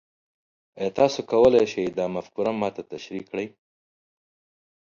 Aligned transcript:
ایا 0.79 0.91
تاسو 0.99 1.19
کولی 1.31 1.63
شئ 1.71 1.87
دا 1.97 2.05
مفکوره 2.15 2.51
ما 2.59 2.69
ته 2.75 2.81
تشریح 2.91 3.23
کړئ؟ 3.29 3.47